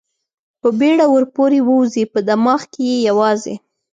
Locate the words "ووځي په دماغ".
1.67-2.61